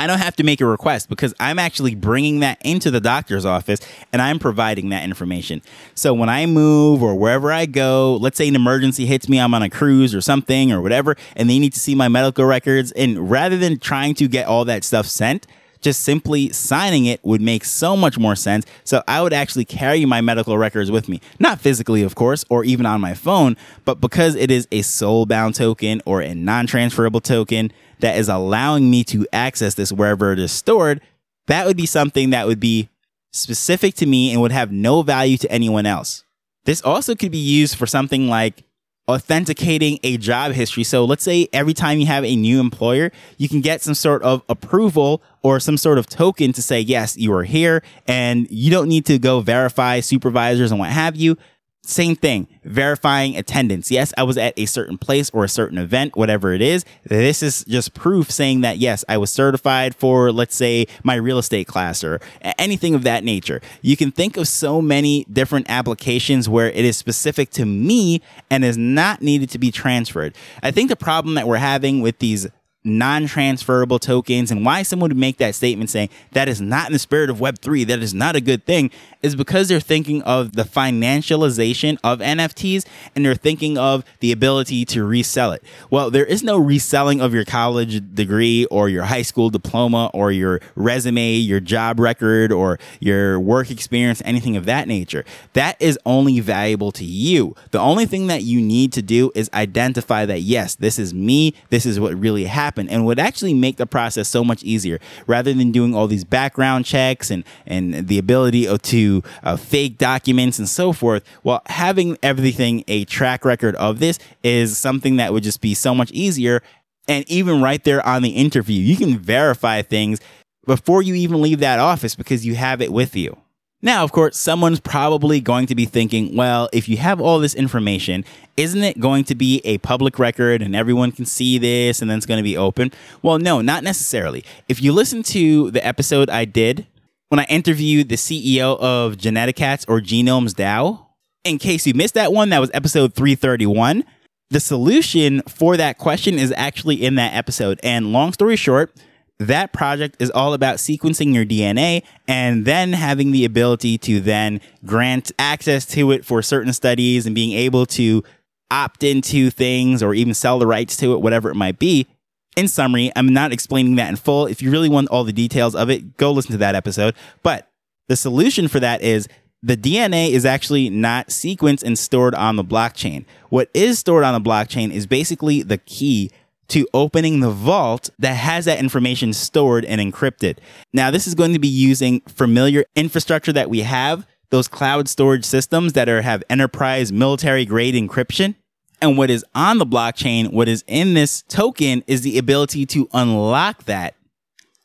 I 0.00 0.06
don't 0.06 0.18
have 0.18 0.34
to 0.36 0.42
make 0.42 0.62
a 0.62 0.66
request 0.66 1.10
because 1.10 1.34
I'm 1.38 1.58
actually 1.58 1.94
bringing 1.94 2.40
that 2.40 2.56
into 2.64 2.90
the 2.90 3.02
doctor's 3.02 3.44
office 3.44 3.80
and 4.14 4.22
I'm 4.22 4.38
providing 4.38 4.88
that 4.88 5.04
information. 5.04 5.60
So 5.94 6.14
when 6.14 6.30
I 6.30 6.46
move 6.46 7.02
or 7.02 7.14
wherever 7.14 7.52
I 7.52 7.66
go, 7.66 8.16
let's 8.16 8.38
say 8.38 8.48
an 8.48 8.56
emergency 8.56 9.04
hits 9.04 9.28
me, 9.28 9.38
I'm 9.38 9.52
on 9.52 9.62
a 9.62 9.68
cruise 9.68 10.14
or 10.14 10.22
something 10.22 10.72
or 10.72 10.80
whatever, 10.80 11.16
and 11.36 11.50
they 11.50 11.58
need 11.58 11.74
to 11.74 11.80
see 11.80 11.94
my 11.94 12.08
medical 12.08 12.46
records. 12.46 12.92
And 12.92 13.30
rather 13.30 13.58
than 13.58 13.78
trying 13.78 14.14
to 14.14 14.26
get 14.26 14.46
all 14.46 14.64
that 14.64 14.84
stuff 14.84 15.04
sent, 15.04 15.46
just 15.80 16.02
simply 16.02 16.52
signing 16.52 17.06
it 17.06 17.24
would 17.24 17.40
make 17.40 17.64
so 17.64 17.96
much 17.96 18.18
more 18.18 18.36
sense. 18.36 18.66
So 18.84 19.02
I 19.08 19.22
would 19.22 19.32
actually 19.32 19.64
carry 19.64 20.04
my 20.04 20.20
medical 20.20 20.58
records 20.58 20.90
with 20.90 21.08
me, 21.08 21.20
not 21.38 21.60
physically, 21.60 22.02
of 22.02 22.14
course, 22.14 22.44
or 22.50 22.64
even 22.64 22.86
on 22.86 23.00
my 23.00 23.14
phone, 23.14 23.56
but 23.84 24.00
because 24.00 24.34
it 24.34 24.50
is 24.50 24.68
a 24.70 24.82
soul 24.82 25.26
bound 25.26 25.54
token 25.54 26.02
or 26.04 26.20
a 26.20 26.34
non 26.34 26.66
transferable 26.66 27.20
token 27.20 27.72
that 28.00 28.16
is 28.16 28.28
allowing 28.28 28.90
me 28.90 29.04
to 29.04 29.26
access 29.32 29.74
this 29.74 29.92
wherever 29.92 30.32
it 30.32 30.38
is 30.38 30.52
stored, 30.52 31.00
that 31.46 31.66
would 31.66 31.76
be 31.76 31.86
something 31.86 32.30
that 32.30 32.46
would 32.46 32.60
be 32.60 32.88
specific 33.32 33.94
to 33.94 34.06
me 34.06 34.32
and 34.32 34.40
would 34.40 34.52
have 34.52 34.72
no 34.72 35.02
value 35.02 35.36
to 35.38 35.50
anyone 35.50 35.86
else. 35.86 36.24
This 36.64 36.82
also 36.82 37.14
could 37.14 37.32
be 37.32 37.38
used 37.38 37.76
for 37.76 37.86
something 37.86 38.28
like 38.28 38.64
authenticating 39.10 39.98
a 40.02 40.16
job 40.16 40.52
history. 40.52 40.84
So 40.84 41.04
let's 41.04 41.22
say 41.22 41.48
every 41.52 41.74
time 41.74 41.98
you 41.98 42.06
have 42.06 42.24
a 42.24 42.34
new 42.36 42.60
employer, 42.60 43.12
you 43.36 43.48
can 43.48 43.60
get 43.60 43.82
some 43.82 43.94
sort 43.94 44.22
of 44.22 44.42
approval 44.48 45.22
or 45.42 45.60
some 45.60 45.76
sort 45.76 45.98
of 45.98 46.06
token 46.06 46.52
to 46.52 46.62
say, 46.62 46.80
yes, 46.80 47.16
you 47.16 47.32
are 47.32 47.44
here 47.44 47.82
and 48.06 48.46
you 48.50 48.70
don't 48.70 48.88
need 48.88 49.06
to 49.06 49.18
go 49.18 49.40
verify 49.40 50.00
supervisors 50.00 50.70
and 50.70 50.80
what 50.80 50.90
have 50.90 51.16
you. 51.16 51.36
Same 51.82 52.14
thing, 52.14 52.46
verifying 52.62 53.36
attendance. 53.36 53.90
Yes, 53.90 54.12
I 54.16 54.22
was 54.22 54.36
at 54.36 54.52
a 54.56 54.66
certain 54.66 54.98
place 54.98 55.30
or 55.30 55.44
a 55.44 55.48
certain 55.48 55.78
event, 55.78 56.14
whatever 56.14 56.52
it 56.52 56.60
is. 56.60 56.84
This 57.04 57.42
is 57.42 57.64
just 57.64 57.94
proof 57.94 58.30
saying 58.30 58.60
that, 58.60 58.76
yes, 58.76 59.02
I 59.08 59.16
was 59.16 59.30
certified 59.30 59.94
for, 59.94 60.30
let's 60.30 60.54
say, 60.54 60.86
my 61.02 61.14
real 61.14 61.38
estate 61.38 61.66
class 61.66 62.04
or 62.04 62.20
anything 62.58 62.94
of 62.94 63.02
that 63.04 63.24
nature. 63.24 63.62
You 63.80 63.96
can 63.96 64.12
think 64.12 64.36
of 64.36 64.46
so 64.46 64.82
many 64.82 65.24
different 65.32 65.70
applications 65.70 66.48
where 66.48 66.70
it 66.70 66.84
is 66.84 66.98
specific 66.98 67.50
to 67.52 67.64
me 67.64 68.20
and 68.50 68.62
is 68.62 68.76
not 68.76 69.22
needed 69.22 69.48
to 69.50 69.58
be 69.58 69.72
transferred. 69.72 70.36
I 70.62 70.70
think 70.70 70.90
the 70.90 70.96
problem 70.96 71.34
that 71.34 71.48
we're 71.48 71.56
having 71.56 72.02
with 72.02 72.18
these 72.18 72.46
non-transferable 72.82 73.98
tokens. 73.98 74.50
And 74.50 74.64
why 74.64 74.82
someone 74.82 75.10
would 75.10 75.16
make 75.16 75.36
that 75.36 75.54
statement 75.54 75.90
saying 75.90 76.08
that 76.32 76.48
is 76.48 76.60
not 76.60 76.86
in 76.86 76.94
the 76.94 76.98
spirit 76.98 77.28
of 77.28 77.38
web3 77.38 77.86
that 77.86 77.98
is 77.98 78.14
not 78.14 78.36
a 78.36 78.40
good 78.40 78.64
thing 78.64 78.90
is 79.22 79.36
because 79.36 79.68
they're 79.68 79.80
thinking 79.80 80.22
of 80.22 80.56
the 80.56 80.62
financialization 80.62 81.98
of 82.02 82.20
nfts 82.20 82.86
and 83.14 83.24
they're 83.24 83.34
thinking 83.34 83.76
of 83.76 84.02
the 84.20 84.32
ability 84.32 84.86
to 84.86 85.04
resell 85.04 85.52
it. 85.52 85.62
Well 85.90 86.10
there 86.10 86.24
is 86.24 86.42
no 86.42 86.56
reselling 86.56 87.20
of 87.20 87.34
your 87.34 87.44
college 87.44 88.14
degree 88.14 88.64
or 88.66 88.88
your 88.88 89.04
high 89.04 89.22
school 89.22 89.50
diploma 89.50 90.10
or 90.14 90.32
your 90.32 90.60
resume 90.74 91.34
your 91.34 91.60
job 91.60 92.00
record 92.00 92.50
or 92.50 92.78
your 92.98 93.38
work 93.38 93.70
experience 93.70 94.22
anything 94.24 94.56
of 94.56 94.64
that 94.64 94.88
nature. 94.88 95.26
That 95.52 95.76
is 95.80 95.98
only 96.06 96.40
valuable 96.40 96.92
to 96.92 97.04
you. 97.04 97.54
The 97.72 97.78
only 97.78 98.06
thing 98.06 98.28
that 98.28 98.42
you 98.42 98.60
need 98.60 98.94
to 98.94 99.02
do 99.02 99.30
is 99.34 99.50
identify 99.52 100.24
that 100.24 100.40
yes 100.40 100.76
this 100.76 100.98
is 100.98 101.12
me 101.12 101.52
this 101.68 101.84
is 101.84 102.00
what 102.00 102.14
really 102.14 102.44
happened 102.44 102.69
happen 102.70 102.88
and 102.88 103.04
would 103.04 103.18
actually 103.18 103.52
make 103.52 103.78
the 103.78 103.86
process 103.86 104.28
so 104.28 104.44
much 104.44 104.62
easier 104.62 105.00
rather 105.26 105.52
than 105.52 105.72
doing 105.72 105.92
all 105.92 106.06
these 106.06 106.22
background 106.22 106.84
checks 106.84 107.28
and, 107.28 107.42
and 107.66 108.06
the 108.06 108.16
ability 108.16 108.68
to 108.78 109.22
uh, 109.42 109.56
fake 109.56 109.98
documents 109.98 110.58
and 110.60 110.68
so 110.68 110.92
forth. 110.92 111.24
Well, 111.42 111.62
having 111.66 112.16
everything 112.22 112.84
a 112.86 113.04
track 113.06 113.44
record 113.44 113.74
of 113.74 113.98
this 113.98 114.20
is 114.44 114.78
something 114.78 115.16
that 115.16 115.32
would 115.32 115.42
just 115.42 115.60
be 115.60 115.74
so 115.74 115.94
much 115.94 116.12
easier. 116.12 116.62
And 117.08 117.28
even 117.28 117.60
right 117.60 117.82
there 117.82 118.06
on 118.06 118.22
the 118.22 118.30
interview, 118.30 118.80
you 118.80 118.96
can 118.96 119.18
verify 119.18 119.82
things 119.82 120.20
before 120.64 121.02
you 121.02 121.14
even 121.14 121.42
leave 121.42 121.58
that 121.58 121.80
office 121.80 122.14
because 122.14 122.46
you 122.46 122.54
have 122.54 122.80
it 122.80 122.92
with 122.92 123.16
you. 123.16 123.36
Now, 123.82 124.04
of 124.04 124.12
course, 124.12 124.38
someone's 124.38 124.78
probably 124.78 125.40
going 125.40 125.66
to 125.66 125.74
be 125.74 125.86
thinking, 125.86 126.36
well, 126.36 126.68
if 126.72 126.88
you 126.88 126.98
have 126.98 127.20
all 127.20 127.38
this 127.38 127.54
information, 127.54 128.26
isn't 128.56 128.82
it 128.82 129.00
going 129.00 129.24
to 129.24 129.34
be 129.34 129.62
a 129.64 129.78
public 129.78 130.18
record 130.18 130.60
and 130.60 130.76
everyone 130.76 131.12
can 131.12 131.24
see 131.24 131.56
this 131.56 132.02
and 132.02 132.10
then 132.10 132.18
it's 132.18 132.26
going 132.26 132.38
to 132.38 132.44
be 132.44 132.58
open? 132.58 132.92
Well, 133.22 133.38
no, 133.38 133.62
not 133.62 133.82
necessarily. 133.82 134.44
If 134.68 134.82
you 134.82 134.92
listen 134.92 135.22
to 135.24 135.70
the 135.70 135.84
episode 135.84 136.28
I 136.28 136.44
did 136.44 136.86
when 137.30 137.38
I 137.40 137.44
interviewed 137.44 138.10
the 138.10 138.16
CEO 138.16 138.78
of 138.78 139.16
Geneticats 139.16 139.86
or 139.88 140.00
Genomes 140.00 140.52
DAO, 140.52 141.06
in 141.44 141.58
case 141.58 141.86
you 141.86 141.94
missed 141.94 142.14
that 142.14 142.34
one, 142.34 142.50
that 142.50 142.60
was 142.60 142.70
episode 142.74 143.14
331. 143.14 144.04
The 144.50 144.60
solution 144.60 145.40
for 145.42 145.78
that 145.78 145.96
question 145.96 146.38
is 146.38 146.52
actually 146.54 147.02
in 147.02 147.14
that 147.14 147.32
episode. 147.32 147.80
And 147.82 148.12
long 148.12 148.34
story 148.34 148.56
short, 148.56 148.92
that 149.40 149.72
project 149.72 150.16
is 150.18 150.30
all 150.30 150.52
about 150.52 150.76
sequencing 150.76 151.34
your 151.34 151.46
DNA 151.46 152.02
and 152.28 152.66
then 152.66 152.92
having 152.92 153.32
the 153.32 153.46
ability 153.46 153.96
to 153.96 154.20
then 154.20 154.60
grant 154.84 155.32
access 155.38 155.86
to 155.86 156.12
it 156.12 156.26
for 156.26 156.42
certain 156.42 156.74
studies 156.74 157.24
and 157.24 157.34
being 157.34 157.52
able 157.52 157.86
to 157.86 158.22
opt 158.70 159.02
into 159.02 159.48
things 159.48 160.02
or 160.02 160.12
even 160.12 160.34
sell 160.34 160.58
the 160.58 160.66
rights 160.66 160.94
to 160.98 161.14
it, 161.14 161.22
whatever 161.22 161.50
it 161.50 161.54
might 161.54 161.78
be. 161.78 162.06
In 162.54 162.68
summary, 162.68 163.10
I'm 163.16 163.32
not 163.32 163.50
explaining 163.50 163.96
that 163.96 164.10
in 164.10 164.16
full. 164.16 164.46
If 164.46 164.60
you 164.60 164.70
really 164.70 164.90
want 164.90 165.08
all 165.08 165.24
the 165.24 165.32
details 165.32 165.74
of 165.74 165.88
it, 165.88 166.18
go 166.18 166.32
listen 166.32 166.52
to 166.52 166.58
that 166.58 166.74
episode. 166.74 167.14
But 167.42 167.70
the 168.08 168.16
solution 168.16 168.68
for 168.68 168.78
that 168.80 169.00
is 169.00 169.26
the 169.62 169.76
DNA 169.76 170.30
is 170.32 170.44
actually 170.44 170.90
not 170.90 171.28
sequenced 171.28 171.82
and 171.82 171.98
stored 171.98 172.34
on 172.34 172.56
the 172.56 172.64
blockchain. 172.64 173.24
What 173.48 173.70
is 173.72 173.98
stored 173.98 174.24
on 174.24 174.34
the 174.34 174.48
blockchain 174.50 174.90
is 174.90 175.06
basically 175.06 175.62
the 175.62 175.78
key 175.78 176.30
to 176.70 176.88
opening 176.94 177.40
the 177.40 177.50
vault 177.50 178.10
that 178.18 178.34
has 178.34 178.64
that 178.64 178.78
information 178.78 179.32
stored 179.32 179.84
and 179.84 180.00
encrypted. 180.00 180.58
Now, 180.92 181.10
this 181.10 181.26
is 181.26 181.34
going 181.34 181.52
to 181.52 181.58
be 181.58 181.68
using 181.68 182.20
familiar 182.22 182.84
infrastructure 182.96 183.52
that 183.52 183.70
we 183.70 183.80
have, 183.80 184.26
those 184.50 184.68
cloud 184.68 185.08
storage 185.08 185.44
systems 185.44 185.92
that 185.92 186.08
are 186.08 186.22
have 186.22 186.42
enterprise 186.50 187.12
military 187.12 187.64
grade 187.64 187.94
encryption. 187.94 188.54
And 189.02 189.16
what 189.16 189.30
is 189.30 189.44
on 189.54 189.78
the 189.78 189.86
blockchain, 189.86 190.52
what 190.52 190.68
is 190.68 190.84
in 190.86 191.14
this 191.14 191.42
token 191.42 192.04
is 192.06 192.22
the 192.22 192.36
ability 192.38 192.86
to 192.86 193.08
unlock 193.12 193.84
that 193.84 194.14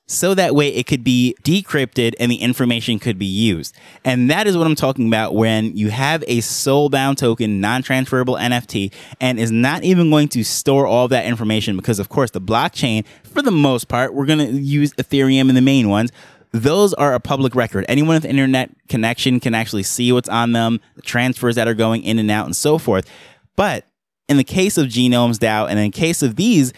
so 0.08 0.36
that 0.36 0.54
way 0.54 0.68
it 0.70 0.86
could 0.86 1.04
be 1.04 1.36
decrypted 1.44 2.14
and 2.20 2.32
the 2.32 2.36
information 2.36 3.00
could 3.00 3.18
be 3.18 3.26
used. 3.26 3.76
And 4.04 4.30
that 4.30 4.46
is 4.46 4.56
what 4.56 4.68
I'm 4.68 4.76
talking 4.76 5.08
about 5.08 5.34
when 5.34 5.76
you 5.76 5.90
have 5.90 6.24
a 6.28 6.42
soul 6.42 6.90
bound 6.90 7.18
token, 7.18 7.60
non 7.60 7.82
transferable 7.82 8.36
NFT, 8.36 8.94
and 9.20 9.40
is 9.40 9.52
not 9.52 9.84
even 9.84 10.10
going 10.12 10.28
to 10.30 10.44
store 10.44 10.86
all 10.86 11.08
that 11.08 11.26
information 11.26 11.76
because, 11.76 12.00
of 12.00 12.10
course, 12.10 12.32
the 12.32 12.42
blockchain, 12.42 13.06
for 13.24 13.42
the 13.42 13.52
most 13.52 13.88
part, 13.88 14.14
we're 14.14 14.26
going 14.26 14.40
to 14.40 14.52
use 14.52 14.94
Ethereum 14.94 15.48
and 15.48 15.58
the 15.58 15.62
main 15.62 15.90
ones. 15.90 16.12
Those 16.52 16.94
are 16.94 17.14
a 17.14 17.20
public 17.20 17.56
record. 17.56 17.86
Anyone 17.90 18.16
with 18.16 18.26
internet 18.26 18.72
connection 18.88 19.40
can 19.40 19.54
actually 19.54 19.84
see 19.84 20.12
what's 20.12 20.30
on 20.30 20.54
them, 20.54 20.80
the 20.96 21.02
transfers 21.02 21.56
that 21.56 21.68
are 21.68 21.74
going 21.74 22.04
in 22.04 22.18
and 22.20 22.32
out, 22.32 22.46
and 22.46 22.56
so 22.56 22.78
forth. 22.78 23.10
But 23.56 23.86
in 24.30 24.38
the 24.38 24.44
case 24.44 24.78
of 24.78 24.88
Genomes 24.88 25.38
DAO 25.38 25.70
and 25.70 25.78
in 25.80 25.92
case 25.92 26.22
of 26.22 26.36
these, 26.36 26.74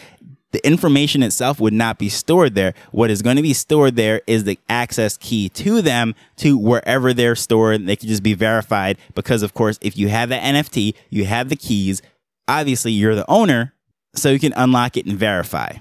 the 0.52 0.66
information 0.66 1.22
itself 1.22 1.60
would 1.60 1.72
not 1.72 1.98
be 1.98 2.08
stored 2.08 2.54
there. 2.54 2.74
What 2.90 3.10
is 3.10 3.22
going 3.22 3.36
to 3.36 3.42
be 3.42 3.52
stored 3.52 3.96
there 3.96 4.22
is 4.26 4.44
the 4.44 4.58
access 4.68 5.16
key 5.16 5.48
to 5.50 5.82
them 5.82 6.14
to 6.36 6.56
wherever 6.56 7.12
they're 7.12 7.36
stored. 7.36 7.86
They 7.86 7.96
can 7.96 8.08
just 8.08 8.22
be 8.22 8.34
verified 8.34 8.98
because, 9.14 9.42
of 9.42 9.54
course, 9.54 9.78
if 9.82 9.96
you 9.96 10.08
have 10.08 10.30
that 10.30 10.42
NFT, 10.42 10.94
you 11.10 11.26
have 11.26 11.48
the 11.48 11.56
keys. 11.56 12.00
Obviously, 12.46 12.92
you're 12.92 13.14
the 13.14 13.30
owner, 13.30 13.74
so 14.14 14.30
you 14.30 14.38
can 14.38 14.54
unlock 14.56 14.96
it 14.96 15.06
and 15.06 15.18
verify. 15.18 15.72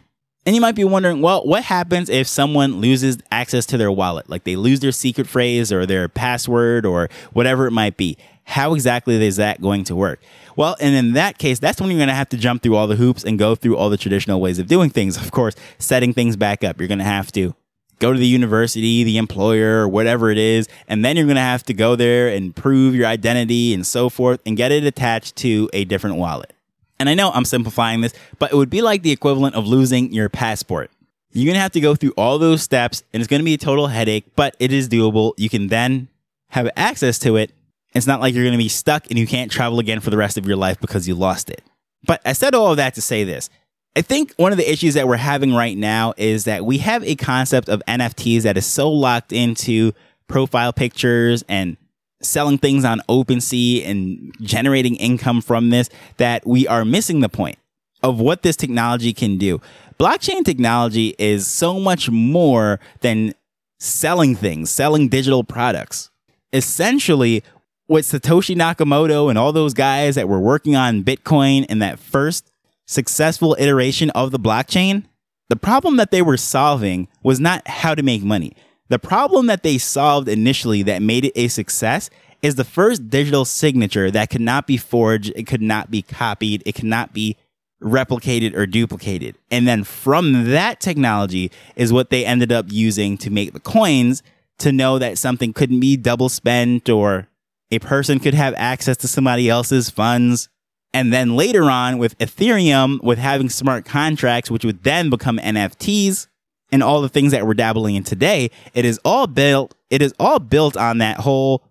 And 0.46 0.56
you 0.56 0.62
might 0.62 0.76
be 0.76 0.86
wondering, 0.86 1.22
well, 1.22 1.46
what 1.46 1.64
happens 1.64 2.10
if 2.10 2.26
someone 2.26 2.80
loses 2.80 3.18
access 3.32 3.66
to 3.66 3.78
their 3.78 3.92
wallet? 3.92 4.30
Like 4.30 4.46
they 4.46 4.56
lose 4.56 4.80
their 4.80 4.94
secret 4.94 5.28
phrase 5.28 5.74
or 5.74 5.86
their 5.86 6.08
password 6.08 6.86
or 6.86 7.10
whatever 7.34 7.68
it 7.68 7.72
might 7.72 7.98
be. 7.98 8.18
How 8.48 8.74
exactly 8.74 9.22
is 9.28 9.36
that 9.36 9.60
going 9.62 9.84
to 9.84 9.96
work? 9.96 10.22
Well, 10.56 10.78
and 10.80 10.96
in 10.96 11.14
that 11.14 11.38
case, 11.38 11.60
that's 11.60 11.82
when 11.82 11.92
you're 11.92 12.00
going 12.00 12.08
to 12.08 12.16
have 12.16 12.30
to 12.30 12.38
jump 12.38 12.64
through 12.64 12.78
all 12.78 12.88
the 12.88 12.96
hoops 12.96 13.26
and 13.26 13.38
go 13.38 13.56
through 13.56 13.76
all 13.76 13.90
the 13.90 13.98
traditional 13.98 14.40
ways 14.40 14.58
of 14.58 14.68
doing 14.68 14.90
things. 14.90 15.18
Of 15.18 15.32
course, 15.32 15.54
setting 15.80 16.14
things 16.14 16.38
back 16.38 16.64
up. 16.64 16.80
You're 16.80 16.88
going 16.88 16.98
to 17.00 17.04
have 17.04 17.30
to 17.34 17.54
go 18.00 18.14
to 18.14 18.18
the 18.18 18.26
university, 18.26 19.04
the 19.04 19.18
employer, 19.18 19.82
or 19.82 19.90
whatever 19.90 20.32
it 20.32 20.38
is, 20.38 20.70
and 20.88 21.04
then 21.04 21.18
you're 21.18 21.26
going 21.26 21.36
to 21.36 21.42
have 21.42 21.64
to 21.64 21.74
go 21.74 21.98
there 21.98 22.30
and 22.30 22.56
prove 22.56 22.96
your 22.96 23.06
identity 23.06 23.74
and 23.74 23.86
so 23.86 24.10
forth 24.10 24.40
and 24.46 24.56
get 24.56 24.72
it 24.72 24.86
attached 24.86 25.36
to 25.38 25.70
a 25.74 25.84
different 25.84 26.16
wallet. 26.16 26.54
And 27.00 27.10
I 27.10 27.16
know 27.16 27.32
I'm 27.32 27.46
simplifying 27.46 28.00
this, 28.00 28.14
but 28.40 28.54
it 28.54 28.56
would 28.56 28.70
be 28.70 28.82
like 28.82 29.04
the 29.04 29.12
equivalent 29.12 29.56
of 29.56 29.68
losing 29.68 30.14
your 30.14 30.30
passport. 30.30 30.90
You're 31.34 31.46
going 31.46 31.56
to 31.56 31.62
have 31.62 31.74
to 31.74 31.82
go 31.82 31.96
through 31.96 32.14
all 32.18 32.40
those 32.40 32.64
steps 32.64 33.04
and 33.14 33.22
it's 33.22 33.28
going 33.28 33.42
to 33.42 33.46
be 33.46 33.54
a 33.56 33.58
total 33.58 33.88
headache, 33.88 34.26
but 34.38 34.56
it 34.58 34.72
is 34.72 34.88
doable. 34.88 35.34
You 35.38 35.50
can 35.50 35.68
then 35.68 36.08
have 36.50 36.70
access 36.78 37.20
to 37.20 37.36
it 37.36 37.52
it's 37.98 38.08
not 38.08 38.22
like 38.22 38.34
you're 38.34 38.44
going 38.44 38.54
to 38.54 38.58
be 38.58 38.70
stuck 38.70 39.10
and 39.10 39.18
you 39.18 39.28
can't 39.28 39.52
travel 39.52 39.80
again 39.80 40.00
for 40.00 40.10
the 40.10 40.18
rest 40.18 40.38
of 40.38 40.46
your 40.46 40.58
life 40.58 40.80
because 40.80 41.08
you 41.08 41.16
lost 41.16 41.50
it. 41.50 41.62
But 42.06 42.22
I 42.26 42.34
said 42.34 42.56
all 42.56 42.72
of 42.72 42.78
that 42.78 42.96
to 42.96 43.02
say 43.02 43.24
this. 43.24 43.50
I 43.96 44.02
think 44.02 44.34
one 44.38 44.52
of 44.52 44.60
the 44.60 44.72
issues 44.72 44.94
that 44.94 45.08
we're 45.08 45.18
having 45.18 45.54
right 45.54 45.76
now 45.76 46.14
is 46.18 46.44
that 46.44 46.66
we 46.66 46.78
have 46.78 47.04
a 47.04 47.16
concept 47.16 47.68
of 47.68 47.82
NFTs 47.88 48.44
that 48.44 48.56
is 48.56 48.66
so 48.66 48.92
locked 48.92 49.34
into 49.34 49.92
profile 50.28 50.72
pictures 50.72 51.44
and 51.50 51.78
selling 52.22 52.58
things 52.58 52.86
on 52.86 53.02
OpenSea 53.10 53.88
and 53.88 54.34
generating 54.42 54.96
income 54.98 55.42
from 55.42 55.72
this 55.72 55.90
that 56.18 56.46
we 56.46 56.68
are 56.68 56.86
missing 56.86 57.22
the 57.22 57.30
point 57.30 57.58
of 58.04 58.20
what 58.20 58.44
this 58.44 58.56
technology 58.56 59.14
can 59.14 59.38
do. 59.38 59.60
Blockchain 60.00 60.46
technology 60.46 61.16
is 61.18 61.48
so 61.48 61.80
much 61.80 62.10
more 62.10 62.80
than 63.02 63.34
selling 63.80 64.36
things, 64.36 64.70
selling 64.70 65.10
digital 65.10 65.44
products. 65.44 66.12
Essentially, 66.54 67.44
with 67.88 68.06
Satoshi 68.06 68.56
Nakamoto 68.56 69.30
and 69.30 69.38
all 69.38 69.52
those 69.52 69.74
guys 69.74 70.16
that 70.16 70.28
were 70.28 70.40
working 70.40 70.76
on 70.76 71.04
Bitcoin 71.04 71.66
in 71.68 71.80
that 71.80 72.00
first 72.00 72.52
successful 72.86 73.56
iteration 73.60 74.10
of 74.12 74.32
the 74.32 74.40
blockchain, 74.40 75.06
the 75.50 75.56
problem 75.56 75.98
that 75.98 76.12
they 76.12 76.22
were 76.22 76.38
solving 76.38 77.08
was 77.24 77.40
not 77.40 77.68
how 77.68 77.96
to 77.96 78.04
make 78.04 78.24
money. 78.24 78.54
The 78.90 79.00
problem 79.00 79.48
that 79.48 79.64
they 79.64 79.78
solved 79.78 80.28
initially 80.28 80.84
that 80.84 81.02
made 81.02 81.26
it 81.26 81.34
a 81.36 81.48
success 81.48 82.10
is 82.42 82.56
the 82.56 82.64
first 82.64 83.10
digital 83.10 83.46
signature 83.46 84.12
that 84.12 84.30
could 84.30 84.42
not 84.42 84.68
be 84.68 84.78
forged, 84.78 85.32
it 85.36 85.48
could 85.48 85.62
not 85.62 85.90
be 85.90 86.02
copied, 86.02 86.64
it 86.66 86.76
cannot 86.76 87.14
be 87.14 87.36
replicated 87.82 88.56
or 88.56 88.66
duplicated. 88.66 89.38
And 89.52 89.68
then 89.68 89.84
from 89.84 90.52
that 90.52 90.80
technology 90.80 91.52
is 91.76 91.94
what 91.94 92.10
they 92.10 92.26
ended 92.26 92.52
up 92.52 92.66
using 92.70 93.18
to 93.20 93.30
make 93.30 93.54
the 93.54 93.60
coins 93.60 94.24
to 94.60 94.72
know 94.72 94.98
that 95.00 95.18
something 95.18 95.54
couldn't 95.54 95.80
be 95.80 95.98
double 95.98 96.30
spent 96.30 96.90
or 96.90 97.28
a 97.72 97.80
person 97.80 98.20
could 98.20 98.34
have 98.34 98.54
access 98.58 98.98
to 98.98 99.08
somebody 99.08 99.50
else's 99.50 99.90
funds. 99.90 100.50
And 100.94 101.12
then 101.12 101.36
later 101.36 101.64
on 101.64 101.98
with 101.98 102.18
Ethereum, 102.18 103.04
with 103.04 103.20
having 103.20 103.50
smart 103.50 103.86
contracts, 103.86 104.50
which 104.50 104.64
would 104.66 104.84
then 104.84 105.10
become 105.10 105.38
NFTs 105.38 106.28
and 106.72 106.82
all 106.82 107.02
the 107.02 107.10
things 107.10 107.32
that 107.32 107.46
we're 107.46 107.54
dabbling 107.54 107.96
in 107.96 108.04
today, 108.04 108.50
it 108.74 108.86
is 108.86 109.00
all 109.04 109.28
built, 109.28 109.76
it 109.90 110.02
is 110.02 110.14
all 110.20 110.40
built 110.40 110.76
on 110.78 110.98
that 111.00 111.18
whole 111.20 111.64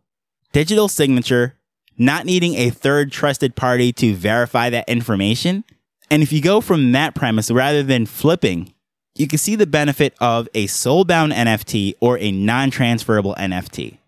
digital 0.53 0.89
signature, 0.89 1.55
not 1.99 2.25
needing 2.25 2.55
a 2.55 2.71
third 2.71 3.11
trusted 3.11 3.57
party 3.57 3.93
to 3.93 4.15
verify 4.15 4.71
that 4.71 4.89
information. 4.89 5.65
And 6.11 6.23
if 6.23 6.33
you 6.33 6.41
go 6.41 6.61
from 6.61 6.93
that 6.93 7.15
premise 7.15 7.51
rather 7.51 7.83
than 7.83 8.07
flipping, 8.07 8.73
you 9.17 9.27
can 9.27 9.39
see 9.39 9.57
the 9.57 9.67
benefit 9.67 10.15
of 10.21 10.49
a 10.55 10.67
soul-bound 10.67 11.33
NFT 11.33 11.95
or 12.01 12.19
a 12.19 12.31
non-transferable 12.31 13.35
NFT. 13.37 13.99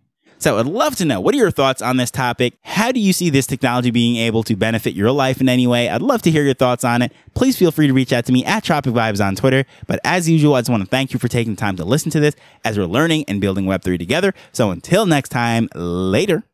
So 0.41 0.59
I'd 0.59 0.67
love 0.67 0.95
to 0.97 1.05
know 1.05 1.21
what 1.21 1.35
are 1.35 1.39
your 1.39 1.51
thoughts 1.51 1.83
on 1.83 1.97
this 1.97 2.13
topic? 2.13 2.55
How 2.63 2.93
do 2.93 3.01
you 3.01 3.13
see 3.13 3.29
this 3.29 3.47
technology 3.47 3.91
being 3.91 4.17
able 4.17 4.45
to 4.45 4.55
benefit 4.55 4.95
your 4.95 5.11
life 5.11 5.41
in 5.41 5.49
any 5.49 5.67
way? 5.67 5.89
I'd 5.89 6.01
love 6.01 6.23
to 6.23 6.31
hear 6.31 6.45
your 6.45 6.55
thoughts 6.55 6.85
on 6.85 7.03
it. 7.03 7.13
Please 7.35 7.59
feel 7.59 7.73
free 7.73 7.89
to 7.89 7.93
reach 7.93 8.13
out 8.13 8.25
to 8.27 8.33
me 8.33 8.45
at 8.45 8.63
Tropic 8.63 8.95
Vibes 8.95 9.25
on 9.25 9.35
Twitter. 9.35 9.65
But 9.89 9.99
as 10.05 10.29
usual, 10.29 10.55
I 10.55 10.61
just 10.61 10.71
want 10.71 10.85
to 10.85 10.89
thank 10.89 11.13
you 11.13 11.19
for 11.19 11.27
taking 11.27 11.57
time 11.57 11.75
to 11.77 11.85
listen 11.85 12.13
to 12.13 12.21
this 12.21 12.37
as 12.65 12.79
we're 12.79 12.87
learning 12.87 13.25
and 13.27 13.41
building 13.41 13.65
Web3 13.65 13.99
together. 13.99 14.33
So 14.53 14.71
until 14.71 15.07
next 15.07 15.31
time, 15.31 15.69
later. 15.75 16.45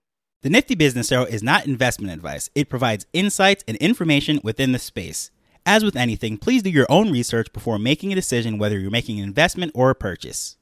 The 0.41 0.51
Nifty 0.51 0.75
Business 0.75 1.13
Arrow 1.13 1.25
is 1.25 1.43
not 1.43 1.67
investment 1.67 2.13
advice. 2.13 2.49
It 2.55 2.71
provides 2.71 3.05
insights 3.13 3.65
and 3.69 3.77
information 3.79 4.41
within 4.43 4.73
the 4.73 4.79
space. 4.79 5.31
As 5.67 5.85
with 5.85 5.97
anything, 5.97 6.39
please 6.39 6.63
do 6.63 6.71
your 6.71 6.87
own 6.89 7.11
research 7.11 7.53
before 7.53 7.79
making 7.79 8.13
a 8.13 8.15
decision 8.15 8.59
whether 8.59 8.79
you're 8.79 8.91
making 8.91 9.19
an 9.19 9.25
investment 9.25 9.73
or 9.75 9.91
a 9.91 9.95
purchase. 9.95 10.57